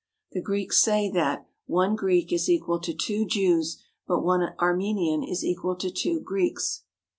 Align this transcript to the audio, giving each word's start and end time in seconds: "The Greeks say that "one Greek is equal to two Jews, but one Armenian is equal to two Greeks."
"The 0.33 0.41
Greeks 0.41 0.81
say 0.81 1.11
that 1.11 1.45
"one 1.67 1.95
Greek 1.95 2.33
is 2.33 2.49
equal 2.49 2.79
to 2.79 2.91
two 2.91 3.23
Jews, 3.23 3.83
but 4.07 4.23
one 4.25 4.55
Armenian 4.59 5.21
is 5.21 5.43
equal 5.45 5.75
to 5.75 5.91
two 5.91 6.19
Greeks." 6.21 6.81